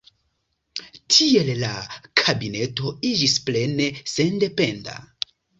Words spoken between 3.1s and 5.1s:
iĝis plene sendependa.